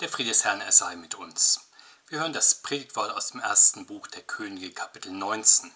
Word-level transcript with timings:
Der 0.00 0.08
Friede 0.08 0.30
des 0.30 0.42
Herrn, 0.42 0.60
er 0.60 0.72
sei 0.72 0.96
mit 0.96 1.14
uns. 1.14 1.68
Wir 2.08 2.18
hören 2.18 2.32
das 2.32 2.56
Predigtwort 2.56 3.12
aus 3.12 3.28
dem 3.28 3.38
ersten 3.38 3.86
Buch 3.86 4.08
der 4.08 4.22
Könige, 4.22 4.72
Kapitel 4.72 5.12
19. 5.12 5.70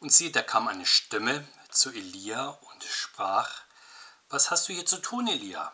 Und 0.00 0.12
siehe, 0.12 0.30
da 0.30 0.42
kam 0.42 0.68
eine 0.68 0.84
Stimme 0.84 1.48
zu 1.70 1.90
Elia 1.92 2.48
und 2.48 2.84
sprach, 2.84 3.62
Was 4.28 4.50
hast 4.50 4.68
du 4.68 4.74
hier 4.74 4.84
zu 4.84 4.98
tun, 4.98 5.28
Elia? 5.28 5.72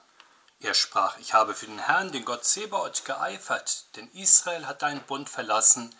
Er 0.60 0.72
sprach, 0.72 1.18
ich 1.18 1.34
habe 1.34 1.52
für 1.52 1.66
den 1.66 1.80
Herrn, 1.80 2.12
den 2.12 2.24
Gott 2.24 2.44
Zebaoth, 2.44 3.04
geeifert, 3.04 3.96
denn 3.96 4.08
Israel 4.12 4.68
hat 4.68 4.82
deinen 4.82 5.02
Bund 5.02 5.28
verlassen, 5.28 5.92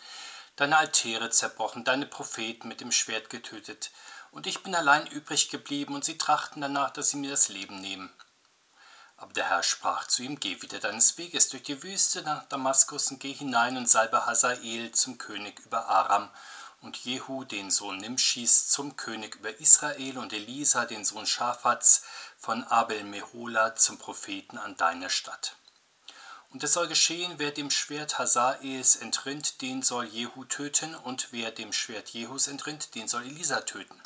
deine 0.54 0.76
Altäre 0.76 1.30
zerbrochen, 1.30 1.84
deine 1.84 2.06
Propheten 2.06 2.68
mit 2.68 2.80
dem 2.80 2.92
Schwert 2.92 3.30
getötet, 3.30 3.90
und 4.30 4.46
ich 4.46 4.62
bin 4.62 4.76
allein 4.76 5.08
übrig 5.08 5.48
geblieben, 5.48 5.96
und 5.96 6.04
sie 6.04 6.18
trachten 6.18 6.60
danach, 6.60 6.90
dass 6.90 7.10
sie 7.10 7.16
mir 7.16 7.32
das 7.32 7.48
Leben 7.48 7.80
nehmen. 7.80 8.14
Aber 9.18 9.32
der 9.32 9.50
Herr 9.50 9.62
sprach 9.62 10.06
zu 10.06 10.22
ihm, 10.22 10.38
Geh 10.38 10.62
wieder 10.62 10.78
deines 10.78 11.18
Weges 11.18 11.48
durch 11.48 11.64
die 11.64 11.82
Wüste 11.82 12.22
nach 12.22 12.44
Damaskus 12.44 13.10
und 13.10 13.18
geh 13.18 13.32
hinein 13.32 13.76
und 13.76 13.88
salbe 13.88 14.24
Hazael 14.26 14.92
zum 14.92 15.18
König 15.18 15.60
über 15.66 15.86
Aram 15.86 16.30
und 16.80 16.96
Jehu, 16.96 17.44
den 17.44 17.70
Sohn 17.72 17.96
Nimschis, 17.98 18.68
zum 18.68 18.96
König 18.96 19.34
über 19.34 19.58
Israel 19.58 20.18
und 20.18 20.32
Elisa, 20.32 20.84
den 20.84 21.04
Sohn 21.04 21.26
Schafats, 21.26 22.04
von 22.38 22.62
Abel 22.64 23.02
Mehola 23.02 23.74
zum 23.74 23.98
Propheten 23.98 24.56
an 24.56 24.76
deiner 24.76 25.10
Stadt. 25.10 25.56
Und 26.50 26.62
es 26.62 26.72
soll 26.72 26.86
geschehen, 26.86 27.34
wer 27.38 27.50
dem 27.50 27.70
Schwert 27.70 28.18
Hazaels 28.18 28.96
entrinnt, 28.96 29.60
den 29.60 29.82
soll 29.82 30.06
Jehu 30.06 30.44
töten, 30.44 30.94
und 30.94 31.28
wer 31.32 31.50
dem 31.50 31.72
Schwert 31.72 32.10
Jehus 32.10 32.46
entrinnt, 32.46 32.94
den 32.94 33.08
soll 33.08 33.24
Elisa 33.24 33.60
töten. 33.62 34.00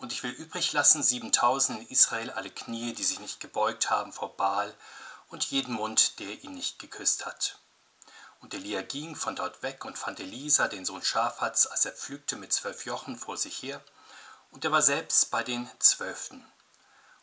Und 0.00 0.12
ich 0.12 0.22
will 0.22 0.30
übrig 0.30 0.72
lassen 0.72 1.02
siebentausend 1.02 1.82
in 1.82 1.88
Israel 1.88 2.30
alle 2.30 2.48
Knie, 2.48 2.94
die 2.94 3.04
sich 3.04 3.20
nicht 3.20 3.38
gebeugt 3.38 3.90
haben 3.90 4.14
vor 4.14 4.34
Baal, 4.34 4.74
und 5.28 5.44
jeden 5.44 5.74
Mund, 5.74 6.18
der 6.18 6.42
ihn 6.42 6.54
nicht 6.54 6.78
geküsst 6.78 7.26
hat. 7.26 7.58
Und 8.40 8.54
Elia 8.54 8.80
ging 8.80 9.14
von 9.14 9.36
dort 9.36 9.62
weg 9.62 9.84
und 9.84 9.98
fand 9.98 10.18
Elisa, 10.18 10.68
den 10.68 10.86
Sohn 10.86 11.02
Schafats, 11.02 11.66
als 11.66 11.84
er 11.84 11.92
pflügte 11.92 12.36
mit 12.36 12.50
zwölf 12.50 12.86
Jochen 12.86 13.18
vor 13.18 13.36
sich 13.36 13.62
her, 13.62 13.84
und 14.50 14.64
er 14.64 14.72
war 14.72 14.80
selbst 14.80 15.30
bei 15.30 15.44
den 15.44 15.70
Zwölften. 15.78 16.44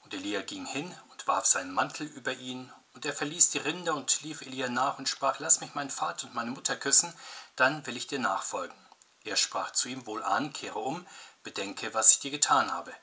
Und 0.03 0.13
Elia 0.13 0.43
ging 0.43 0.67
hin 0.67 0.95
und 1.09 1.27
warf 1.27 1.47
seinen 1.47 1.73
Mantel 1.73 2.05
über 2.05 2.33
ihn, 2.33 2.71
und 2.93 3.05
er 3.05 3.13
verließ 3.13 3.49
die 3.49 3.57
Rinder 3.57 3.95
und 3.95 4.21
lief 4.21 4.41
Elia 4.41 4.69
nach 4.69 4.99
und 4.99 5.09
sprach, 5.09 5.39
Lass 5.39 5.61
mich 5.61 5.73
meinen 5.73 5.89
Vater 5.89 6.27
und 6.27 6.35
meine 6.35 6.51
Mutter 6.51 6.75
küssen, 6.75 7.11
dann 7.55 7.85
will 7.87 7.97
ich 7.97 8.05
dir 8.05 8.19
nachfolgen. 8.19 8.77
Er 9.23 9.35
sprach 9.35 9.71
zu 9.71 9.89
ihm, 9.89 10.05
Wohlan, 10.05 10.53
kehre 10.53 10.79
um, 10.79 11.05
bedenke, 11.43 11.93
was 11.93 12.11
ich 12.11 12.19
dir 12.19 12.31
getan 12.31 12.71
habe. 12.71 12.93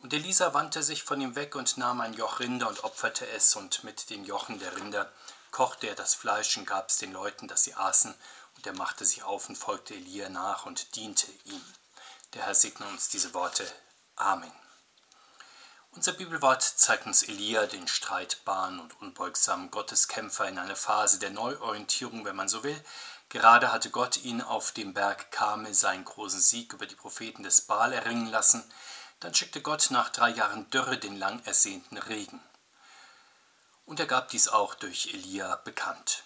Und 0.00 0.12
Elisa 0.12 0.52
wandte 0.52 0.82
sich 0.82 1.04
von 1.04 1.20
ihm 1.20 1.36
weg 1.36 1.54
und 1.54 1.76
nahm 1.78 2.00
ein 2.00 2.14
Joch 2.14 2.40
Rinder 2.40 2.68
und 2.68 2.82
opferte 2.82 3.26
es, 3.28 3.54
und 3.54 3.84
mit 3.84 4.10
den 4.10 4.24
Jochen 4.24 4.58
der 4.58 4.76
Rinder 4.76 5.10
kochte 5.52 5.86
er 5.86 5.94
das 5.94 6.14
Fleisch 6.14 6.56
und 6.56 6.66
gab 6.66 6.88
es 6.88 6.98
den 6.98 7.12
Leuten, 7.12 7.46
dass 7.46 7.64
sie 7.64 7.74
aßen, 7.74 8.14
und 8.56 8.66
er 8.66 8.74
machte 8.74 9.04
sich 9.04 9.22
auf 9.22 9.48
und 9.48 9.56
folgte 9.56 9.94
Elia 9.94 10.28
nach 10.28 10.66
und 10.66 10.96
diente 10.96 11.30
ihm. 11.44 11.64
Der 12.34 12.46
Herr 12.46 12.54
segne 12.54 12.86
uns 12.88 13.10
diese 13.10 13.32
Worte. 13.34 13.70
Amen. 14.16 14.52
Unser 15.94 16.14
Bibelwort 16.14 16.62
zeigt 16.62 17.06
uns 17.06 17.22
Elia, 17.22 17.66
den 17.66 17.86
streitbaren 17.86 18.80
und 18.80 18.98
unbeugsamen 19.02 19.70
Gotteskämpfer, 19.70 20.48
in 20.48 20.58
einer 20.58 20.74
Phase 20.74 21.18
der 21.18 21.30
Neuorientierung, 21.30 22.24
wenn 22.24 22.34
man 22.34 22.48
so 22.48 22.64
will, 22.64 22.82
Gerade 23.32 23.72
hatte 23.72 23.88
Gott 23.88 24.18
ihn 24.24 24.42
auf 24.42 24.72
dem 24.72 24.92
Berg 24.92 25.30
Karmel 25.30 25.72
seinen 25.72 26.04
großen 26.04 26.38
Sieg 26.38 26.74
über 26.74 26.84
die 26.84 26.94
Propheten 26.94 27.42
des 27.42 27.62
Baal 27.62 27.94
erringen 27.94 28.26
lassen. 28.26 28.62
Dann 29.20 29.34
schickte 29.34 29.62
Gott 29.62 29.86
nach 29.88 30.10
drei 30.10 30.28
Jahren 30.28 30.68
Dürre 30.68 30.98
den 30.98 31.16
lang 31.16 31.42
ersehnten 31.46 31.96
Regen. 31.96 32.42
Und 33.86 33.98
er 34.00 34.04
gab 34.04 34.28
dies 34.28 34.48
auch 34.48 34.74
durch 34.74 35.14
Elia 35.14 35.56
bekannt. 35.64 36.24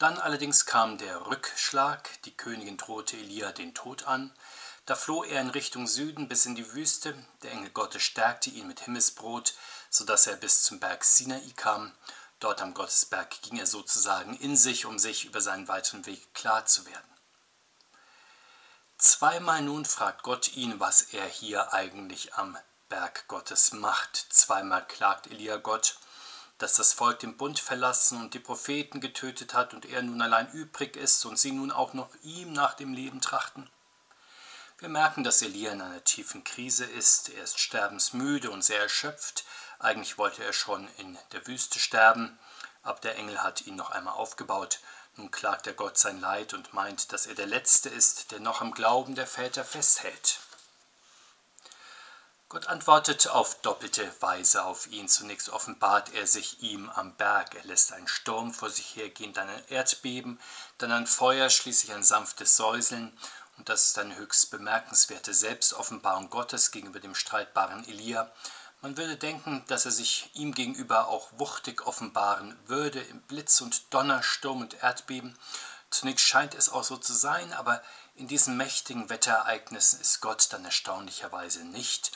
Dann 0.00 0.18
allerdings 0.18 0.66
kam 0.66 0.98
der 0.98 1.24
Rückschlag, 1.28 2.10
die 2.24 2.36
Königin 2.36 2.78
drohte 2.78 3.16
Elia 3.16 3.52
den 3.52 3.72
Tod 3.72 4.08
an. 4.08 4.34
Da 4.86 4.96
floh 4.96 5.22
er 5.22 5.40
in 5.40 5.50
Richtung 5.50 5.86
Süden 5.86 6.26
bis 6.26 6.46
in 6.46 6.56
die 6.56 6.72
Wüste, 6.72 7.14
der 7.44 7.52
Engel 7.52 7.70
Gottes 7.70 8.02
stärkte 8.02 8.50
ihn 8.50 8.66
mit 8.66 8.80
Himmelsbrot, 8.80 9.54
so 9.88 10.04
dass 10.04 10.26
er 10.26 10.34
bis 10.34 10.64
zum 10.64 10.80
Berg 10.80 11.04
Sinai 11.04 11.52
kam, 11.54 11.92
Dort 12.44 12.60
am 12.60 12.74
Gottesberg 12.74 13.40
ging 13.40 13.58
er 13.58 13.66
sozusagen 13.66 14.34
in 14.34 14.54
sich, 14.54 14.84
um 14.84 14.98
sich 14.98 15.24
über 15.24 15.40
seinen 15.40 15.66
weiteren 15.66 16.04
Weg 16.04 16.34
klar 16.34 16.66
zu 16.66 16.84
werden. 16.84 17.10
Zweimal 18.98 19.62
nun 19.62 19.86
fragt 19.86 20.22
Gott 20.24 20.54
ihn, 20.54 20.78
was 20.78 21.14
er 21.14 21.24
hier 21.24 21.72
eigentlich 21.72 22.34
am 22.34 22.58
Berg 22.90 23.28
Gottes 23.28 23.72
macht. 23.72 24.26
Zweimal 24.28 24.86
klagt 24.86 25.28
Elia 25.28 25.56
Gott, 25.56 25.96
dass 26.58 26.74
das 26.74 26.92
Volk 26.92 27.20
den 27.20 27.38
Bund 27.38 27.60
verlassen 27.60 28.20
und 28.20 28.34
die 28.34 28.40
Propheten 28.40 29.00
getötet 29.00 29.54
hat 29.54 29.72
und 29.72 29.86
er 29.86 30.02
nun 30.02 30.20
allein 30.20 30.52
übrig 30.52 30.96
ist 30.96 31.24
und 31.24 31.38
sie 31.38 31.52
nun 31.52 31.72
auch 31.72 31.94
noch 31.94 32.10
ihm 32.24 32.52
nach 32.52 32.74
dem 32.74 32.92
Leben 32.92 33.22
trachten. 33.22 33.70
Wir 34.78 34.90
merken, 34.90 35.24
dass 35.24 35.40
Elia 35.40 35.72
in 35.72 35.80
einer 35.80 36.04
tiefen 36.04 36.44
Krise 36.44 36.84
ist. 36.84 37.30
Er 37.30 37.44
ist 37.44 37.58
sterbensmüde 37.58 38.50
und 38.50 38.62
sehr 38.62 38.82
erschöpft. 38.82 39.44
Eigentlich 39.84 40.16
wollte 40.16 40.42
er 40.42 40.54
schon 40.54 40.88
in 40.96 41.18
der 41.32 41.46
Wüste 41.46 41.78
sterben, 41.78 42.38
aber 42.82 43.00
der 43.00 43.16
Engel 43.16 43.42
hat 43.42 43.66
ihn 43.66 43.76
noch 43.76 43.90
einmal 43.90 44.14
aufgebaut. 44.14 44.80
Nun 45.16 45.30
klagt 45.30 45.66
er 45.66 45.74
Gott 45.74 45.98
sein 45.98 46.20
Leid 46.20 46.54
und 46.54 46.72
meint, 46.72 47.12
dass 47.12 47.26
er 47.26 47.34
der 47.34 47.46
Letzte 47.46 47.90
ist, 47.90 48.30
der 48.30 48.40
noch 48.40 48.62
am 48.62 48.72
Glauben 48.72 49.14
der 49.14 49.26
Väter 49.26 49.62
festhält. 49.62 50.40
Gott 52.48 52.66
antwortet 52.68 53.28
auf 53.28 53.60
doppelte 53.60 54.10
Weise 54.20 54.64
auf 54.64 54.86
ihn. 54.86 55.06
Zunächst 55.06 55.50
offenbart 55.50 56.14
er 56.14 56.26
sich 56.26 56.62
ihm 56.62 56.88
am 56.88 57.14
Berg. 57.16 57.54
Er 57.54 57.64
lässt 57.64 57.92
einen 57.92 58.08
Sturm 58.08 58.54
vor 58.54 58.70
sich 58.70 58.96
hergehen, 58.96 59.34
dann 59.34 59.50
ein 59.50 59.68
Erdbeben, 59.68 60.40
dann 60.78 60.92
ein 60.92 61.06
Feuer, 61.06 61.50
schließlich 61.50 61.92
ein 61.92 62.02
sanftes 62.02 62.56
Säuseln. 62.56 63.14
Und 63.58 63.68
das 63.68 63.88
ist 63.88 63.98
eine 63.98 64.16
höchst 64.16 64.50
bemerkenswerte 64.50 65.34
Selbstoffenbarung 65.34 66.30
Gottes 66.30 66.70
gegenüber 66.70 67.00
dem 67.00 67.14
streitbaren 67.14 67.86
Elia. 67.86 68.32
Man 68.84 68.98
würde 68.98 69.16
denken, 69.16 69.64
dass 69.68 69.86
er 69.86 69.92
sich 69.92 70.28
ihm 70.34 70.52
gegenüber 70.52 71.08
auch 71.08 71.30
wuchtig 71.38 71.86
offenbaren 71.86 72.54
würde 72.66 73.00
im 73.00 73.22
Blitz 73.22 73.62
und 73.62 73.94
Donner, 73.94 74.22
Sturm 74.22 74.60
und 74.60 74.74
Erdbeben. 74.82 75.38
Zunächst 75.88 76.26
scheint 76.26 76.54
es 76.54 76.68
auch 76.68 76.84
so 76.84 76.98
zu 76.98 77.14
sein, 77.14 77.54
aber 77.54 77.82
in 78.14 78.28
diesen 78.28 78.58
mächtigen 78.58 79.08
Wetterereignissen 79.08 80.02
ist 80.02 80.20
Gott 80.20 80.48
dann 80.50 80.66
erstaunlicherweise 80.66 81.64
nicht. 81.64 82.12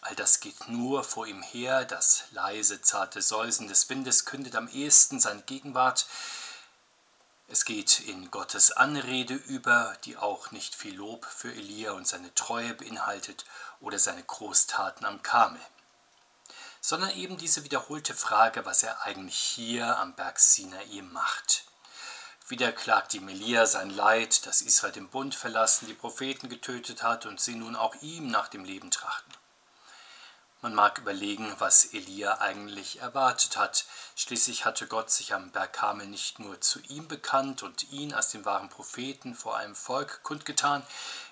All 0.00 0.16
das 0.16 0.40
geht 0.40 0.66
nur 0.66 1.04
vor 1.04 1.28
ihm 1.28 1.42
her, 1.42 1.84
das 1.84 2.24
leise, 2.32 2.82
zarte 2.82 3.22
Säusen 3.22 3.68
des 3.68 3.88
Windes 3.88 4.24
kündet 4.24 4.56
am 4.56 4.66
ehesten 4.66 5.20
seine 5.20 5.42
Gegenwart. 5.42 6.08
Es 7.46 7.64
geht 7.64 8.00
in 8.00 8.32
Gottes 8.32 8.72
Anrede 8.72 9.34
über, 9.34 9.96
die 10.04 10.16
auch 10.16 10.50
nicht 10.50 10.74
viel 10.74 10.96
Lob 10.96 11.24
für 11.24 11.52
Elia 11.52 11.92
und 11.92 12.08
seine 12.08 12.34
Treue 12.34 12.74
beinhaltet 12.74 13.44
oder 13.78 14.00
seine 14.00 14.24
Großtaten 14.24 15.06
am 15.06 15.22
Karmel 15.22 15.60
sondern 16.80 17.10
eben 17.10 17.36
diese 17.36 17.64
wiederholte 17.64 18.14
Frage, 18.14 18.64
was 18.64 18.82
er 18.82 19.02
eigentlich 19.02 19.38
hier 19.38 19.98
am 19.98 20.14
Berg 20.14 20.38
Sinai 20.38 21.02
macht. 21.02 21.64
Wieder 22.48 22.72
klagt 22.72 23.12
die 23.12 23.20
Melia 23.20 23.64
sein 23.66 23.90
Leid, 23.90 24.44
dass 24.46 24.60
Israel 24.60 24.92
den 24.92 25.08
Bund 25.08 25.34
verlassen, 25.34 25.86
die 25.86 25.94
Propheten 25.94 26.48
getötet 26.48 27.02
hat 27.02 27.26
und 27.26 27.40
sie 27.40 27.54
nun 27.54 27.76
auch 27.76 27.94
ihm 28.02 28.28
nach 28.28 28.48
dem 28.48 28.64
Leben 28.64 28.90
trachten. 28.90 29.32
Man 30.62 30.74
mag 30.74 30.98
überlegen, 30.98 31.54
was 31.58 31.86
Elia 31.86 32.42
eigentlich 32.42 33.00
erwartet 33.00 33.56
hat. 33.56 33.86
Schließlich 34.14 34.66
hatte 34.66 34.86
Gott 34.86 35.10
sich 35.10 35.32
am 35.32 35.52
Berg 35.52 35.72
Karmel 35.72 36.06
nicht 36.06 36.38
nur 36.38 36.60
zu 36.60 36.80
ihm 36.80 37.08
bekannt 37.08 37.62
und 37.62 37.90
ihn 37.92 38.12
als 38.12 38.28
den 38.28 38.44
wahren 38.44 38.68
Propheten 38.68 39.34
vor 39.34 39.56
einem 39.56 39.74
Volk 39.74 40.22
kundgetan. 40.22 40.82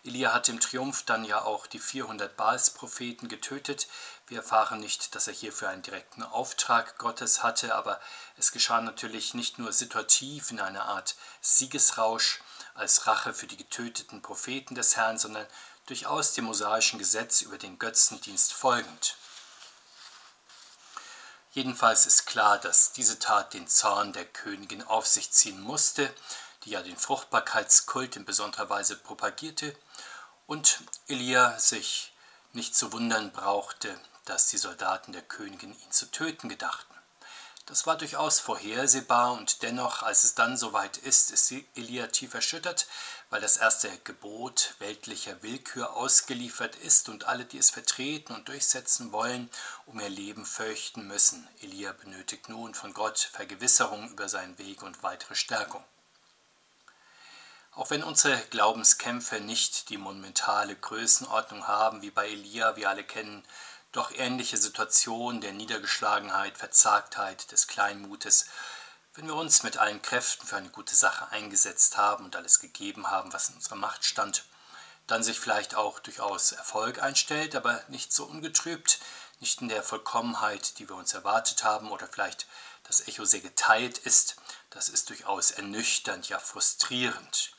Elia 0.03 0.33
hat 0.33 0.49
im 0.49 0.61
Triumph 0.61 1.03
dann 1.03 1.27
ja 1.27 1.43
auch 1.43 1.67
die 1.67 1.79
400 1.79 2.39
Baals-Propheten 2.39 3.29
getötet. 3.29 3.87
Wir 4.29 4.39
erfahren 4.39 4.81
nicht, 4.81 5.15
dass 5.15 5.27
er 5.27 5.33
hierfür 5.33 5.71
einen 5.71 5.81
direkten 5.81 6.23
Auftrag 6.23 6.99
Gottes 6.99 7.43
hatte, 7.43 7.75
aber 7.75 7.99
es 8.37 8.53
geschah 8.53 8.83
natürlich 8.83 9.33
nicht 9.33 9.59
nur 9.59 9.73
situativ 9.73 10.51
in 10.51 10.61
einer 10.61 10.85
Art 10.85 11.17
Siegesrausch 11.41 12.41
als 12.75 13.07
Rache 13.07 13.33
für 13.33 13.47
die 13.47 13.57
getöteten 13.57 14.21
Propheten 14.21 14.75
des 14.75 14.97
Herrn, 14.97 15.17
sondern 15.17 15.47
durchaus 15.87 16.35
dem 16.35 16.45
mosaischen 16.45 16.99
Gesetz 16.99 17.41
über 17.41 17.57
den 17.57 17.79
Götzendienst 17.79 18.53
folgend. 18.53 19.17
Jedenfalls 21.53 22.05
ist 22.05 22.27
klar, 22.27 22.59
dass 22.59 22.93
diese 22.93 23.19
Tat 23.19 23.55
den 23.55 23.67
Zorn 23.67 24.13
der 24.13 24.27
Königin 24.27 24.83
auf 24.83 25.07
sich 25.07 25.33
ziehen 25.33 25.61
musste, 25.61 26.15
die 26.65 26.71
ja 26.71 26.83
den 26.83 26.99
Fruchtbarkeitskult 26.99 28.17
in 28.17 28.27
besonderer 28.27 28.69
Weise 28.69 28.97
propagierte, 28.97 29.75
und 30.47 30.83
Elia 31.09 31.59
sich 31.59 32.13
nicht 32.53 32.77
zu 32.77 32.93
wundern 32.93 33.33
brauchte, 33.33 33.99
dass 34.29 34.49
die 34.49 34.59
Soldaten 34.59 35.13
der 35.13 35.23
Königin 35.23 35.73
ihn 35.73 35.91
zu 35.91 36.11
töten 36.11 36.49
gedachten. 36.49 36.95
Das 37.69 37.87
war 37.87 37.99
durchaus 37.99 38.41
vorhersehbar 38.41 39.33
und 39.33 39.63
dennoch, 39.63 40.03
als 40.03 40.25
es 40.25 40.35
dann 40.35 40.57
soweit 40.57 40.97
ist, 40.97 41.31
ist 41.31 41.53
Elia 41.75 42.07
tief 42.07 42.33
erschüttert, 42.33 42.87
weil 43.29 43.43
das 43.43 43.59
erste 43.59 43.91
Gebot 44.05 44.75
weltlicher 44.79 45.43
Willkür 45.43 45.95
ausgeliefert 45.95 46.77
ist 46.77 47.11
und 47.11 47.25
alle, 47.25 47.45
die 47.45 47.59
es 47.59 47.69
vertreten 47.69 48.35
und 48.35 48.49
durchsetzen 48.49 49.13
wollen, 49.13 49.51
um 49.85 50.01
ihr 50.01 50.09
Leben 50.09 50.47
fürchten 50.47 51.07
müssen. 51.07 51.47
Elia 51.61 51.93
benötigt 51.93 52.49
nun 52.49 52.75
von 52.75 52.95
Gott 52.95 53.19
Vergewisserung 53.19 54.09
über 54.13 54.31
seinen 54.31 54.57
Weg 54.57 54.83
und 54.83 55.03
weitere 55.03 55.35
Stärkung. 55.35 55.85
Auch 57.73 57.91
wenn 57.91 58.03
unsere 58.03 58.37
Glaubenskämpfe 58.51 59.41
nicht 59.41 59.91
die 59.91 59.99
monumentale 59.99 60.75
Größenordnung 60.75 61.69
haben, 61.69 62.01
wie 62.01 62.11
bei 62.11 62.29
Elia, 62.29 62.77
wir 62.77 62.89
alle 62.89 63.05
kennen 63.05 63.45
doch 63.93 64.11
ähnliche 64.13 64.57
Situationen 64.57 65.41
der 65.41 65.53
Niedergeschlagenheit, 65.53 66.59
Verzagtheit, 66.59 67.51
des 67.53 67.67
Kleinmutes, 67.67 68.47
wenn 69.15 69.27
wir 69.27 69.35
uns 69.35 69.63
mit 69.63 69.79
allen 69.79 70.01
Kräften 70.03 70.47
für 70.47 70.57
eine 70.57 70.69
gute 70.69 70.95
Sache 70.95 71.29
eingesetzt 71.33 71.97
haben 71.97 72.25
und 72.25 72.37
alles 72.37 72.61
gegeben 72.61 73.11
haben, 73.11 73.33
was 73.33 73.49
in 73.49 73.57
unserer 73.57 73.77
Macht 73.77 74.05
stand, 74.05 74.45
dann 75.09 75.23
sich 75.23 75.41
vielleicht 75.41 75.75
auch 75.75 75.99
durchaus 75.99 76.53
Erfolg 76.53 77.03
einstellt, 77.03 77.57
aber 77.57 77.83
nicht 77.89 78.13
so 78.13 78.27
ungetrübt, 78.27 79.01
nicht 79.41 79.61
in 79.61 79.69
der 79.69 79.83
Vollkommenheit, 79.83 80.79
die 80.79 80.89
wir 80.89 80.97
uns 80.97 81.15
erwartet 81.15 81.65
haben 81.65 81.91
oder 81.91 82.07
vielleicht 82.07 82.47
das 82.85 83.07
Echo 83.09 83.25
sehr 83.25 83.41
geteilt 83.41 83.99
ist, 83.99 84.37
das 84.71 84.89
ist 84.89 85.09
durchaus 85.09 85.51
ernüchternd, 85.51 86.29
ja 86.29 86.39
frustrierend. 86.39 87.53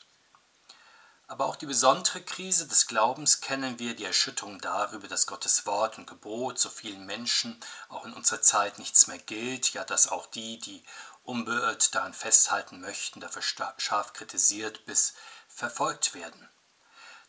Aber 1.30 1.44
auch 1.44 1.54
die 1.54 1.66
besondere 1.66 2.22
Krise 2.22 2.66
des 2.66 2.88
Glaubens 2.88 3.40
kennen 3.40 3.78
wir, 3.78 3.94
die 3.94 4.04
Erschütterung 4.04 4.60
darüber, 4.60 5.06
dass 5.06 5.28
Gottes 5.28 5.64
Wort 5.64 5.96
und 5.96 6.08
Gebot 6.08 6.58
so 6.58 6.68
vielen 6.68 7.06
Menschen 7.06 7.56
auch 7.88 8.04
in 8.04 8.12
unserer 8.14 8.42
Zeit 8.42 8.80
nichts 8.80 9.06
mehr 9.06 9.20
gilt, 9.20 9.72
ja 9.72 9.84
dass 9.84 10.08
auch 10.08 10.26
die, 10.26 10.58
die 10.58 10.82
unbeirrt 11.22 11.94
daran 11.94 12.14
festhalten 12.14 12.80
möchten, 12.80 13.20
dafür 13.20 13.42
scharf 13.42 14.12
kritisiert 14.12 14.84
bis 14.86 15.14
verfolgt 15.46 16.14
werden. 16.14 16.48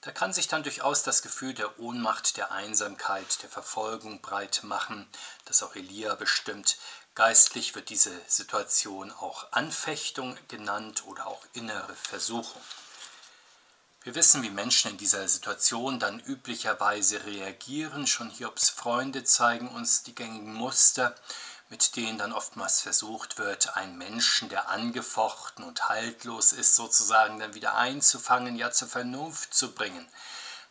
Da 0.02 0.12
kann 0.12 0.34
sich 0.34 0.48
dann 0.48 0.64
durchaus 0.64 1.04
das 1.04 1.22
Gefühl 1.22 1.54
der 1.54 1.80
Ohnmacht, 1.80 2.38
der 2.38 2.52
Einsamkeit, 2.52 3.44
der 3.44 3.52
Verfolgung 3.52 4.20
breit 4.20 4.62
machen, 4.64 5.08
das 5.46 5.62
auch 5.62 5.76
Elia 5.76 6.16
bestimmt. 6.16 6.80
Geistlich 7.14 7.76
wird 7.76 7.90
diese 7.90 8.20
Situation 8.28 9.12
auch 9.12 9.52
Anfechtung 9.52 10.36
genannt 10.48 11.06
oder 11.06 11.28
auch 11.28 11.46
innere 11.54 11.94
Versuchung. 11.94 12.64
Wir 14.04 14.16
wissen, 14.16 14.42
wie 14.42 14.50
Menschen 14.50 14.90
in 14.90 14.98
dieser 14.98 15.28
Situation 15.28 16.00
dann 16.00 16.20
üblicherweise 16.22 17.24
reagieren. 17.24 18.08
Schon 18.08 18.32
Hiobs 18.32 18.70
Freunde 18.70 19.24
zeigen 19.24 19.68
uns 19.68 20.02
die 20.02 20.16
gängigen 20.16 20.56
Muster, 20.56 21.16
mit 21.70 21.96
denen 21.96 22.18
dann 22.18 22.34
oftmals 22.34 22.82
versucht 22.82 23.38
wird, 23.38 23.78
einen 23.78 24.00
Menschen, 24.00 24.50
der 24.50 24.70
angefochten 24.70 25.64
und 25.64 25.88
haltlos 25.88 26.52
ist, 26.52 26.76
sozusagen 26.76 27.38
dann 27.38 27.54
wieder 27.54 27.76
einzufangen, 27.76 28.56
ja 28.56 28.72
zur 28.72 28.88
Vernunft 28.88 29.54
zu 29.54 29.72
bringen. 29.72 30.08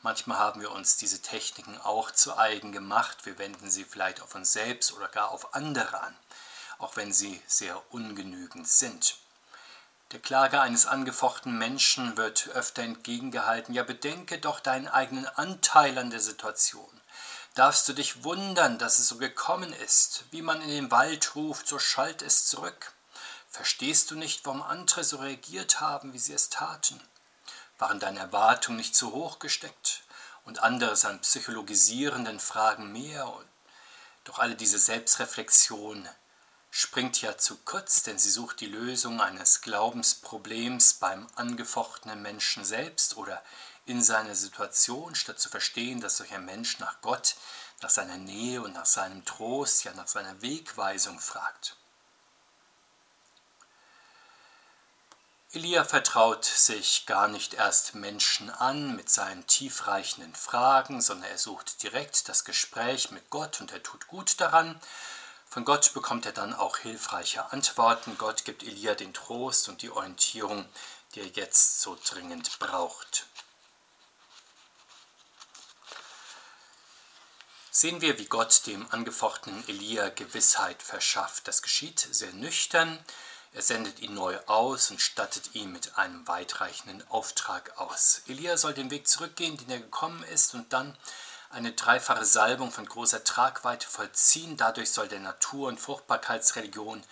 Manchmal 0.02 0.38
haben 0.38 0.60
wir 0.60 0.72
uns 0.72 0.96
diese 0.96 1.22
Techniken 1.22 1.78
auch 1.78 2.10
zu 2.10 2.36
eigen 2.36 2.72
gemacht. 2.72 3.26
Wir 3.26 3.38
wenden 3.38 3.70
sie 3.70 3.84
vielleicht 3.84 4.22
auf 4.22 4.34
uns 4.34 4.52
selbst 4.52 4.92
oder 4.92 5.06
gar 5.06 5.30
auf 5.30 5.54
andere 5.54 6.00
an, 6.00 6.16
auch 6.78 6.96
wenn 6.96 7.12
sie 7.12 7.40
sehr 7.46 7.80
ungenügend 7.92 8.66
sind. 8.66 9.14
Der 10.12 10.18
Klage 10.18 10.60
eines 10.60 10.86
angefochtenen 10.86 11.56
Menschen 11.56 12.16
wird 12.16 12.48
öfter 12.48 12.82
entgegengehalten, 12.82 13.74
ja 13.74 13.84
bedenke 13.84 14.38
doch 14.38 14.58
deinen 14.58 14.88
eigenen 14.88 15.26
Anteil 15.26 15.96
an 15.98 16.10
der 16.10 16.18
Situation. 16.18 17.00
Darfst 17.54 17.88
du 17.88 17.92
dich 17.92 18.24
wundern, 18.24 18.78
dass 18.78 18.98
es 18.98 19.06
so 19.06 19.18
gekommen 19.18 19.72
ist? 19.72 20.24
Wie 20.32 20.42
man 20.42 20.62
in 20.62 20.68
den 20.68 20.90
Wald 20.90 21.36
ruft, 21.36 21.68
so 21.68 21.78
schallt 21.78 22.22
es 22.22 22.46
zurück. 22.46 22.92
Verstehst 23.48 24.10
du 24.10 24.16
nicht, 24.16 24.44
warum 24.46 24.62
andere 24.62 25.04
so 25.04 25.18
reagiert 25.18 25.80
haben, 25.80 26.12
wie 26.12 26.18
sie 26.18 26.34
es 26.34 26.50
taten? 26.50 27.00
Waren 27.78 28.00
deine 28.00 28.18
Erwartungen 28.18 28.78
nicht 28.78 28.96
zu 28.96 29.12
hoch 29.12 29.38
gesteckt? 29.38 30.02
Und 30.44 30.60
anderes 30.60 31.04
an 31.04 31.20
psychologisierenden 31.20 32.40
Fragen 32.40 32.90
mehr? 32.90 33.32
Doch 34.24 34.40
alle 34.40 34.56
diese 34.56 34.78
Selbstreflexion 34.78 36.08
springt 36.70 37.20
ja 37.20 37.36
zu 37.36 37.56
kurz, 37.64 38.02
denn 38.02 38.18
sie 38.18 38.30
sucht 38.30 38.60
die 38.60 38.66
Lösung 38.66 39.20
eines 39.20 39.60
Glaubensproblems 39.60 40.94
beim 40.94 41.26
angefochtenen 41.34 42.22
Menschen 42.22 42.64
selbst 42.64 43.16
oder 43.16 43.42
in 43.86 44.02
seiner 44.02 44.34
Situation, 44.36 45.14
statt 45.14 45.40
zu 45.40 45.48
verstehen, 45.48 46.00
dass 46.00 46.18
solch 46.18 46.32
ein 46.32 46.44
Mensch 46.44 46.78
nach 46.78 47.00
Gott, 47.00 47.34
nach 47.82 47.90
seiner 47.90 48.18
Nähe 48.18 48.62
und 48.62 48.72
nach 48.72 48.86
seinem 48.86 49.24
Trost, 49.24 49.84
ja 49.84 49.92
nach 49.94 50.06
seiner 50.06 50.40
Wegweisung 50.42 51.18
fragt. 51.18 51.76
Elia 55.52 55.82
vertraut 55.82 56.44
sich 56.44 57.06
gar 57.06 57.26
nicht 57.26 57.54
erst 57.54 57.96
Menschen 57.96 58.50
an 58.50 58.94
mit 58.94 59.10
seinen 59.10 59.44
tiefreichenden 59.48 60.36
Fragen, 60.36 61.00
sondern 61.00 61.28
er 61.28 61.38
sucht 61.38 61.82
direkt 61.82 62.28
das 62.28 62.44
Gespräch 62.44 63.10
mit 63.10 63.30
Gott 63.30 63.60
und 63.60 63.72
er 63.72 63.82
tut 63.82 64.06
gut 64.06 64.40
daran, 64.40 64.80
von 65.50 65.64
Gott 65.64 65.92
bekommt 65.94 66.26
er 66.26 66.32
dann 66.32 66.54
auch 66.54 66.78
hilfreiche 66.78 67.52
Antworten. 67.52 68.16
Gott 68.16 68.44
gibt 68.44 68.62
Elia 68.62 68.94
den 68.94 69.12
Trost 69.12 69.68
und 69.68 69.82
die 69.82 69.90
Orientierung, 69.90 70.64
die 71.14 71.20
er 71.20 71.26
jetzt 71.26 71.80
so 71.80 71.98
dringend 72.08 72.60
braucht. 72.60 73.26
Sehen 77.72 78.00
wir, 78.00 78.18
wie 78.18 78.26
Gott 78.26 78.62
dem 78.66 78.86
angefochtenen 78.92 79.66
Elia 79.68 80.10
Gewissheit 80.10 80.82
verschafft. 80.82 81.48
Das 81.48 81.62
geschieht 81.62 81.98
sehr 81.98 82.32
nüchtern. 82.32 83.04
Er 83.52 83.62
sendet 83.62 83.98
ihn 83.98 84.14
neu 84.14 84.38
aus 84.46 84.92
und 84.92 85.00
stattet 85.00 85.56
ihn 85.56 85.72
mit 85.72 85.98
einem 85.98 86.28
weitreichenden 86.28 87.02
Auftrag 87.10 87.76
aus. 87.78 88.22
Elia 88.28 88.56
soll 88.56 88.74
den 88.74 88.92
Weg 88.92 89.08
zurückgehen, 89.08 89.56
den 89.56 89.70
er 89.70 89.80
gekommen 89.80 90.22
ist, 90.24 90.54
und 90.54 90.72
dann 90.72 90.96
eine 91.50 91.72
dreifache 91.72 92.24
Salbung 92.24 92.70
von 92.70 92.86
großer 92.86 93.24
Tragweite 93.24 93.88
vollziehen. 93.88 94.56
Dadurch 94.56 94.92
soll 94.92 95.08
der 95.08 95.18
Natur- 95.18 95.68
und 95.68 95.80
Fruchtbarkeitsreligion 95.80 97.02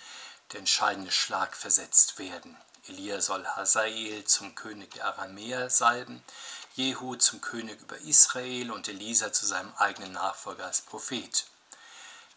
der 0.52 0.61
entscheidende 0.61 1.11
Schlag 1.11 1.56
versetzt 1.56 2.19
werden. 2.19 2.56
Elia 2.87 3.20
soll 3.20 3.44
Hazael 3.46 4.25
zum 4.25 4.55
König 4.55 4.93
der 4.93 5.06
Aramäer 5.06 5.69
salben, 5.69 6.23
Jehu 6.75 7.17
zum 7.17 7.40
König 7.40 7.81
über 7.82 7.99
Israel 7.99 8.70
und 8.70 8.88
Elisa 8.88 9.32
zu 9.32 9.44
seinem 9.44 9.75
eigenen 9.76 10.12
Nachfolger 10.12 10.64
als 10.64 10.81
Prophet. 10.81 11.44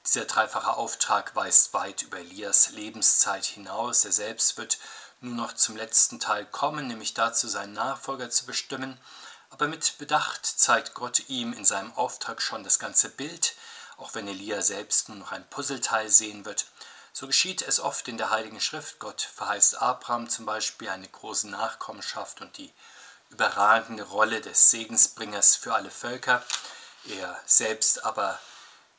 Dieser 0.06 0.26
dreifache 0.26 0.74
Auftrag 0.74 1.36
weist 1.36 1.74
weit 1.74 2.02
über 2.02 2.18
Elias 2.18 2.72
Lebenszeit 2.72 3.46
hinaus. 3.46 4.04
Er 4.04 4.12
selbst 4.12 4.58
wird 4.58 4.80
nur 5.22 5.36
noch 5.36 5.54
zum 5.54 5.78
letzten 5.78 6.20
Teil 6.20 6.46
kommen, 6.46 6.88
nämlich 6.88 7.14
dazu, 7.14 7.48
seinen 7.48 7.74
Nachfolger 7.74 8.32
zu 8.32 8.48
bestimmen 8.48 9.00
aber 9.52 9.68
mit 9.68 9.98
Bedacht 9.98 10.46
zeigt 10.46 10.94
Gott 10.94 11.30
ihm 11.30 11.54
in 11.54 11.66
seinem 11.66 11.94
Auftrag 11.94 12.42
schon 12.42 12.64
das 12.64 12.80
ganze 12.80 13.10
Bild, 13.10 13.56
auch 13.98 14.16
wenn 14.16 14.28
Elia 14.28 14.62
selbst 14.62 15.10
nur 15.10 15.18
noch 15.18 15.32
ein 15.32 15.48
Puzzleteil 15.50 16.10
sehen 16.10 16.46
wird. 16.46 16.66
So 17.14 17.28
geschieht 17.28 17.62
es 17.62 17.80
oft 17.80 18.08
in 18.08 18.18
der 18.18 18.32
Heiligen 18.32 18.62
Schrift. 18.62 19.00
Gott 19.00 19.22
verheißt 19.22 19.82
Abraham 19.82 20.30
zum 20.30 20.46
Beispiel 20.46 20.90
eine 20.90 21.08
große 21.08 21.50
Nachkommenschaft 21.50 22.42
und 22.42 22.58
die 22.58 22.72
überragende 23.30 24.04
Rolle 24.04 24.42
des 24.42 24.72
Segensbringers 24.72 25.58
für 25.58 25.74
alle 25.74 25.92
Völker. 25.92 26.44
Er 27.08 27.40
selbst 27.46 28.06
aber 28.06 28.40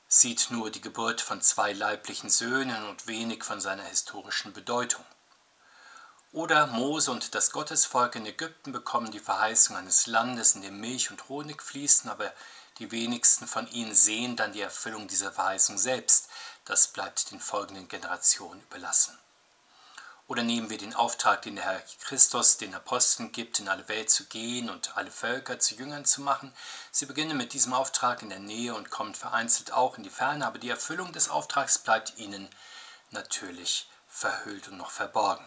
sieht 0.09 0.51
nur 0.51 0.71
die 0.71 0.83
Geburt 0.83 1.23
von 1.23 1.41
zwei 1.41 1.73
leiblichen 1.73 2.29
Söhnen 2.29 2.87
und 2.89 3.07
wenig 3.07 3.45
von 3.45 3.61
seiner 3.61 3.85
historischen 3.85 4.53
Bedeutung. 4.53 5.05
Oder 6.33 6.67
Mose 6.67 7.11
und 7.11 7.35
das 7.35 7.51
Gottesvolk 7.51 8.15
in 8.15 8.25
Ägypten 8.25 8.73
bekommen 8.73 9.11
die 9.11 9.21
Verheißung 9.21 9.77
eines 9.77 10.07
Landes, 10.07 10.55
in 10.55 10.63
dem 10.63 10.81
Milch 10.81 11.11
und 11.11 11.29
Honig 11.29 11.63
fließen, 11.63 12.09
aber 12.09 12.33
die 12.79 12.91
wenigsten 12.91 13.47
von 13.47 13.71
ihnen 13.71 13.95
sehen 13.95 14.35
dann 14.35 14.55
die 14.55 14.63
Erfüllung 14.63 15.07
dieser 15.09 15.31
Verheißung 15.31 15.77
selbst. 15.77 16.31
Das 16.65 16.89
bleibt 16.89 17.33
den 17.33 17.41
folgenden 17.41 17.87
Generationen 17.87 18.63
überlassen. 18.63 19.19
Oder 20.27 20.43
nehmen 20.43 20.71
wir 20.71 20.79
den 20.79 20.95
Auftrag, 20.95 21.43
den 21.43 21.57
der 21.57 21.67
Herr 21.67 21.83
Christus 22.01 22.57
den 22.57 22.75
Aposteln 22.75 23.31
gibt, 23.33 23.61
in 23.61 23.69
alle 23.69 23.87
Welt 23.89 24.11
zu 24.11 24.25
gehen 24.25 24.71
und 24.71 24.97
alle 24.97 25.11
Völker 25.11 25.59
zu 25.59 25.75
Jüngern 25.75 26.07
zu 26.07 26.23
machen. 26.23 26.55
Sie 26.91 27.05
beginnen 27.05 27.37
mit 27.37 27.53
diesem 27.53 27.75
Auftrag 27.75 28.23
in 28.23 28.31
der 28.31 28.39
Nähe 28.39 28.75
und 28.75 28.89
kommen 28.89 29.15
vereinzelt 29.15 29.75
auch 29.75 29.99
in 29.99 30.03
die 30.03 30.09
Ferne, 30.09 30.47
aber 30.47 30.59
die 30.59 30.71
Erfüllung 30.71 31.13
des 31.13 31.29
Auftrags 31.29 31.77
bleibt 31.77 32.17
ihnen 32.17 32.49
natürlich 33.11 33.87
verhüllt 34.09 34.69
und 34.69 34.79
noch 34.79 34.91
verborgen. 34.91 35.47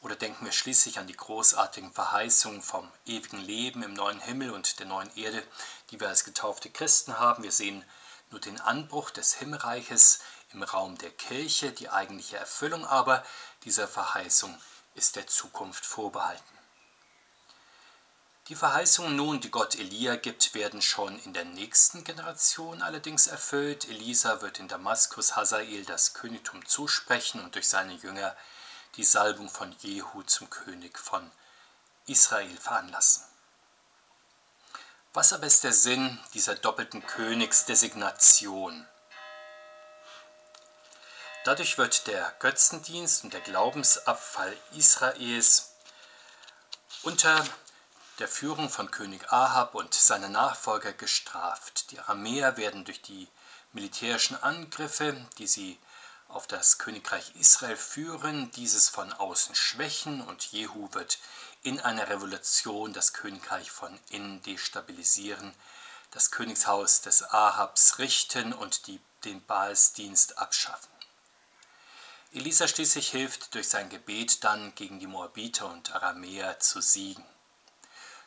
Oder 0.00 0.14
denken 0.14 0.44
wir 0.44 0.52
schließlich 0.52 0.98
an 0.98 1.06
die 1.06 1.16
großartigen 1.16 1.92
Verheißungen 1.92 2.62
vom 2.62 2.90
ewigen 3.04 3.40
Leben 3.40 3.82
im 3.82 3.94
neuen 3.94 4.20
Himmel 4.20 4.52
und 4.52 4.78
der 4.78 4.86
neuen 4.86 5.14
Erde, 5.16 5.42
die 5.90 5.98
wir 5.98 6.08
als 6.08 6.24
getaufte 6.24 6.70
Christen 6.70 7.18
haben. 7.18 7.42
Wir 7.42 7.52
sehen 7.52 7.84
nur 8.30 8.40
den 8.40 8.60
Anbruch 8.60 9.10
des 9.10 9.34
Himmelreiches 9.34 10.20
im 10.52 10.62
Raum 10.62 10.96
der 10.98 11.10
Kirche, 11.10 11.72
die 11.72 11.90
eigentliche 11.90 12.36
Erfüllung 12.36 12.86
aber 12.86 13.24
dieser 13.64 13.88
Verheißung 13.88 14.56
ist 14.94 15.16
der 15.16 15.26
Zukunft 15.26 15.84
vorbehalten. 15.84 16.58
Die 18.48 18.54
Verheißungen 18.54 19.14
nun, 19.14 19.40
die 19.40 19.50
Gott 19.50 19.74
Elia 19.74 20.16
gibt, 20.16 20.54
werden 20.54 20.80
schon 20.80 21.18
in 21.24 21.34
der 21.34 21.44
nächsten 21.44 22.02
Generation 22.02 22.80
allerdings 22.80 23.26
erfüllt. 23.26 23.86
Elisa 23.88 24.40
wird 24.40 24.58
in 24.58 24.68
Damaskus 24.68 25.36
Hazael 25.36 25.84
das 25.84 26.14
Königtum 26.14 26.64
zusprechen 26.64 27.42
und 27.44 27.54
durch 27.56 27.68
seine 27.68 27.92
Jünger 27.92 28.34
die 28.96 29.04
Salbung 29.04 29.48
von 29.48 29.72
Jehu 29.80 30.22
zum 30.22 30.50
König 30.50 30.98
von 30.98 31.30
Israel 32.06 32.56
veranlassen. 32.56 33.24
Was 35.12 35.32
aber 35.32 35.46
ist 35.46 35.64
der 35.64 35.72
Sinn 35.72 36.18
dieser 36.34 36.54
doppelten 36.54 37.06
Königsdesignation? 37.06 38.86
Dadurch 41.44 41.78
wird 41.78 42.06
der 42.06 42.34
Götzendienst 42.40 43.24
und 43.24 43.32
der 43.32 43.40
Glaubensabfall 43.40 44.56
Israels 44.72 45.70
unter 47.02 47.44
der 48.18 48.28
Führung 48.28 48.68
von 48.68 48.90
König 48.90 49.32
Ahab 49.32 49.74
und 49.74 49.94
seiner 49.94 50.28
Nachfolger 50.28 50.92
gestraft. 50.92 51.90
Die 51.90 52.00
Aramäer 52.00 52.56
werden 52.56 52.84
durch 52.84 53.00
die 53.00 53.28
militärischen 53.72 54.42
Angriffe, 54.42 55.26
die 55.38 55.46
sie 55.46 55.78
auf 56.28 56.46
das 56.46 56.78
Königreich 56.78 57.34
Israel 57.36 57.76
führen, 57.76 58.50
dieses 58.52 58.88
von 58.88 59.12
außen 59.12 59.54
schwächen 59.54 60.20
und 60.20 60.44
Jehu 60.44 60.88
wird 60.92 61.18
in 61.62 61.80
einer 61.80 62.08
Revolution 62.08 62.92
das 62.92 63.14
Königreich 63.14 63.70
von 63.70 63.98
innen 64.10 64.42
destabilisieren, 64.42 65.54
das 66.10 66.30
Königshaus 66.30 67.00
des 67.00 67.22
Ahabs 67.22 67.98
richten 67.98 68.52
und 68.52 68.86
die, 68.86 69.00
den 69.24 69.44
Baalsdienst 69.44 70.38
abschaffen. 70.38 70.90
Elisa 72.32 72.68
schließlich 72.68 73.08
hilft 73.08 73.54
durch 73.54 73.68
sein 73.68 73.88
Gebet 73.88 74.44
dann 74.44 74.74
gegen 74.74 75.00
die 75.00 75.06
Moabiter 75.06 75.66
und 75.66 75.94
Aramäer 75.94 76.60
zu 76.60 76.82
siegen. 76.82 77.24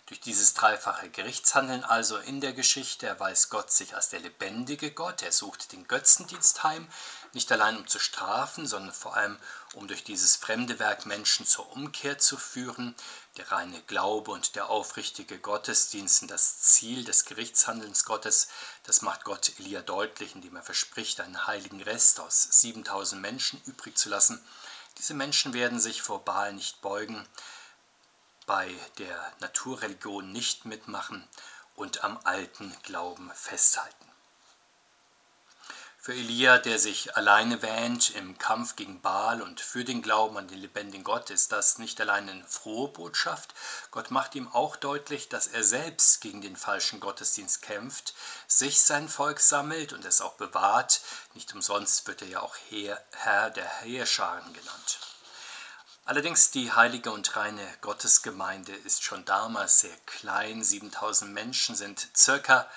Durch 0.08 0.20
dieses 0.20 0.54
dreifache 0.56 1.10
Gerichtshandeln 1.10 1.86
also 1.86 2.18
in 2.18 2.42
der 2.42 2.52
Geschichte 2.52 3.08
erweist 3.08 3.50
Gott 3.50 3.72
sich 3.72 3.96
als 3.96 4.10
der 4.10 4.20
lebendige 4.20 4.92
Gott. 4.92 5.22
Er 5.22 5.32
sucht 5.32 5.72
den 5.72 5.88
Götzendienst 5.88 6.64
heim, 6.64 6.90
nicht 7.34 7.52
allein 7.52 7.78
um 7.78 7.88
zu 7.88 8.00
strafen, 8.00 8.68
sondern 8.68 8.94
vor 8.94 9.16
allem 9.16 9.38
um 9.74 9.88
durch 9.88 10.04
dieses 10.04 10.36
fremde 10.36 10.80
Werk 10.80 11.06
Menschen 11.06 11.46
zur 11.46 11.72
Umkehr 11.72 12.18
zu 12.18 12.38
führen. 12.38 12.96
Der 13.38 13.52
reine 13.52 13.82
Glaube 13.84 14.32
und 14.32 14.56
der 14.56 14.70
aufrichtige 14.70 15.40
Gottesdienst 15.40 16.18
sind 16.18 16.32
das 16.32 16.60
Ziel 16.62 17.06
des 17.06 17.26
Gerichtshandelns 17.26 18.04
Gottes. 18.04 18.50
Das 18.84 19.02
macht 19.02 19.24
Gott 19.24 19.54
Elia 19.60 19.82
deutlich, 19.82 20.36
indem 20.36 20.58
er 20.58 20.64
verspricht, 20.64 21.22
einen 21.22 21.48
heiligen 21.48 21.82
Rest 21.82 22.20
aus 22.20 22.44
7000 22.44 23.22
Menschen 23.22 23.62
übrig 23.66 23.98
zu 23.98 24.10
lassen. 24.10 24.44
Diese 24.98 25.14
Menschen 25.14 25.54
werden 25.54 25.80
sich 25.80 26.02
vor 26.02 26.26
Baal 26.26 26.54
nicht 26.54 26.82
beugen, 26.82 27.26
bei 28.46 28.74
der 28.98 29.34
Naturreligion 29.40 30.32
nicht 30.32 30.66
mitmachen 30.66 31.26
und 31.76 32.04
am 32.04 32.20
alten 32.26 32.76
Glauben 32.84 33.32
festhalten. 33.34 34.11
Für 36.04 36.14
Elia, 36.16 36.58
der 36.58 36.80
sich 36.80 37.16
alleine 37.16 37.62
wähnt 37.62 38.16
im 38.16 38.36
Kampf 38.40 38.76
gegen 38.76 39.02
Baal 39.02 39.40
und 39.40 39.62
für 39.62 39.86
den 39.86 40.02
Glauben 40.02 40.36
an 40.36 40.48
den 40.48 40.58
lebendigen 40.58 41.04
Gott, 41.04 41.30
ist 41.30 41.52
das 41.52 41.78
nicht 41.78 42.02
allein 42.02 42.28
eine 42.28 42.44
frohe 42.48 42.88
Botschaft. 42.88 43.54
Gott 43.92 44.10
macht 44.10 44.34
ihm 44.34 44.48
auch 44.52 44.76
deutlich, 44.76 45.30
dass 45.30 45.46
er 45.46 45.64
selbst 45.64 46.20
gegen 46.22 46.42
den 46.42 46.56
falschen 46.56 47.00
Gottesdienst 47.00 47.62
kämpft, 47.62 48.16
sich 48.48 48.82
sein 48.82 49.10
Volk 49.10 49.40
sammelt 49.40 49.94
und 49.94 50.04
es 50.04 50.22
auch 50.22 50.34
bewahrt. 50.34 51.02
Nicht 51.36 51.54
umsonst 51.54 52.08
wird 52.08 52.24
er 52.24 52.30
ja 52.30 52.40
auch 52.42 52.56
Herr 53.12 53.52
der 53.52 53.70
Heerscharen 53.82 54.54
genannt. 54.54 55.00
Allerdings 56.06 56.50
die 56.50 56.72
heilige 56.72 57.12
und 57.12 57.36
reine 57.36 57.68
Gottesgemeinde 57.82 58.74
ist 58.74 59.04
schon 59.04 59.24
damals 59.24 59.82
sehr 59.82 59.96
klein. 60.08 60.64
7000 60.64 61.32
Menschen 61.32 61.76
sind 61.76 62.08
circa 62.18 62.68